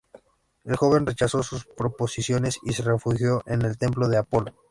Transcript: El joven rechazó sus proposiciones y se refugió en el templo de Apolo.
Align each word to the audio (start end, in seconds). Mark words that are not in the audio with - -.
El 0.63 0.77
joven 0.77 1.05
rechazó 1.05 1.43
sus 1.43 1.63
proposiciones 1.67 2.57
y 2.63 2.73
se 2.73 2.81
refugió 2.81 3.43
en 3.45 3.61
el 3.61 3.77
templo 3.77 4.07
de 4.07 4.17
Apolo. 4.17 4.51